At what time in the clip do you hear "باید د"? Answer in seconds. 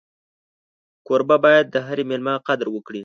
1.45-1.75